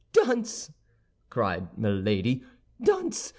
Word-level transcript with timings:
"Dunce," 0.13 0.71
cried 1.29 1.77
Milady, 1.77 2.41
"dunce! 2.81 3.29